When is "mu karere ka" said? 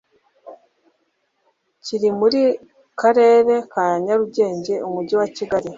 2.17-3.85